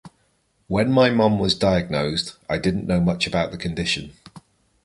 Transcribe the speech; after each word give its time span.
When 0.67 0.91
my 0.91 1.11
mom 1.11 1.37
was 1.37 1.53
diagnosed, 1.53 2.35
I 2.49 2.57
didn't 2.57 2.87
know 2.87 2.99
much 2.99 3.27
about 3.27 3.51
the 3.51 3.57
condition. 3.59 4.13